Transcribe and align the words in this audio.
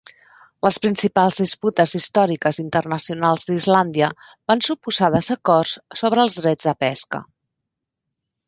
Les 0.67 0.77
principals 0.85 1.35
disputes 1.41 1.93
històriques 1.99 2.59
internacionals 2.63 3.45
d'Islàndia 3.49 4.09
van 4.53 4.65
suposar 4.69 5.11
desacords 5.17 5.77
sobre 6.03 6.27
els 6.27 6.41
drets 6.43 6.71
de 6.71 6.75
pesca. 6.87 7.23